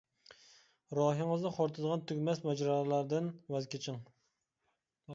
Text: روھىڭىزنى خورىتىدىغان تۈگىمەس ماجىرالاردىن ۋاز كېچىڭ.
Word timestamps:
روھىڭىزنى 0.99 1.51
خورىتىدىغان 1.59 2.03
تۈگىمەس 2.13 2.43
ماجىرالاردىن 2.49 3.31
ۋاز 3.57 3.73
كېچىڭ. 3.77 4.05